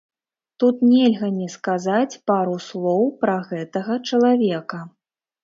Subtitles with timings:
[0.61, 4.83] Тут нельга не сказаць пару слоў пра гэтага чалавека.